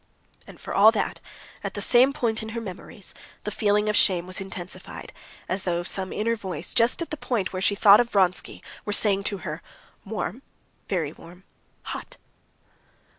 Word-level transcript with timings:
And 0.47 0.59
for 0.59 0.73
all 0.73 0.91
that, 0.93 1.19
at 1.63 1.75
the 1.75 1.79
same 1.79 2.11
point 2.11 2.41
in 2.41 2.49
her 2.57 2.59
memories, 2.59 3.13
the 3.43 3.51
feeling 3.51 3.87
of 3.87 3.95
shame 3.95 4.25
was 4.25 4.41
intensified, 4.41 5.13
as 5.47 5.61
though 5.61 5.83
some 5.83 6.11
inner 6.11 6.35
voice, 6.35 6.73
just 6.73 7.03
at 7.03 7.11
the 7.11 7.17
point 7.17 7.53
when 7.53 7.61
she 7.61 7.75
thought 7.75 7.99
of 7.99 8.09
Vronsky, 8.09 8.63
were 8.83 8.93
saying 8.93 9.25
to 9.25 9.37
her, 9.45 9.61
"Warm, 10.03 10.41
very 10.89 11.11
warm, 11.13 11.43
hot." 11.83 12.17